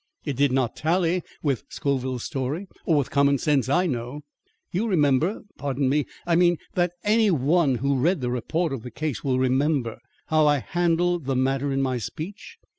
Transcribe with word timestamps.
It 0.25 0.35
did 0.35 0.51
not 0.51 0.75
tally 0.75 1.21
with 1.43 1.63
Scoville's 1.69 2.23
story 2.23 2.65
or 2.87 2.97
with 2.97 3.11
common 3.11 3.37
sense 3.37 3.69
I 3.69 3.85
know. 3.85 4.21
You 4.71 4.87
remember, 4.87 5.41
pardon 5.59 5.89
me, 5.89 6.07
I 6.25 6.35
mean 6.35 6.57
that 6.73 6.93
any 7.03 7.29
one 7.29 7.75
who 7.75 7.95
read 7.99 8.23
a 8.23 8.31
report 8.31 8.73
of 8.73 8.81
the 8.81 8.89
case, 8.89 9.23
will 9.23 9.37
remember 9.37 9.99
how 10.25 10.47
I 10.47 10.57
handled 10.57 11.25
the 11.27 11.35
matter 11.35 11.71
in 11.71 11.83
my 11.83 11.99
speech. 11.99 12.57